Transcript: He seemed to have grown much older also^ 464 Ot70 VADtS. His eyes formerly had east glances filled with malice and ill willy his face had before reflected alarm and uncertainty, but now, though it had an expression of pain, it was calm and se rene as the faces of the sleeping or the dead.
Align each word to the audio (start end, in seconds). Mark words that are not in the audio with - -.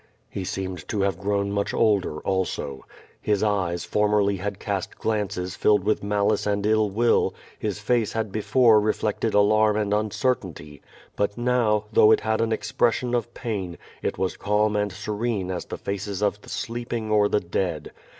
He 0.31 0.43
seemed 0.45 0.87
to 0.87 1.01
have 1.01 1.19
grown 1.19 1.51
much 1.51 1.75
older 1.75 2.13
also^ 2.21 2.81
464 2.81 2.81
Ot70 2.81 2.81
VADtS. 2.81 2.85
His 3.21 3.43
eyes 3.43 3.85
formerly 3.85 4.37
had 4.37 4.57
east 4.59 4.97
glances 4.97 5.55
filled 5.55 5.83
with 5.83 6.01
malice 6.01 6.47
and 6.47 6.65
ill 6.65 6.89
willy 6.89 7.33
his 7.59 7.77
face 7.77 8.13
had 8.13 8.31
before 8.31 8.79
reflected 8.81 9.35
alarm 9.35 9.77
and 9.77 9.93
uncertainty, 9.93 10.81
but 11.15 11.37
now, 11.37 11.83
though 11.93 12.11
it 12.11 12.21
had 12.21 12.41
an 12.41 12.51
expression 12.51 13.13
of 13.13 13.31
pain, 13.35 13.77
it 14.01 14.17
was 14.17 14.37
calm 14.37 14.75
and 14.75 14.91
se 14.91 15.11
rene 15.11 15.51
as 15.53 15.65
the 15.65 15.77
faces 15.77 16.23
of 16.23 16.41
the 16.41 16.49
sleeping 16.49 17.11
or 17.11 17.29
the 17.29 17.39
dead. 17.39 17.91